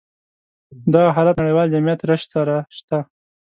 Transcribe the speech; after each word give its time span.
دغه 0.93 1.09
حالت 1.15 1.35
نړيوال 1.43 1.67
جميعت 1.75 1.99
رشد 2.09 2.29
سره 2.35 2.55
شته. 2.77 2.97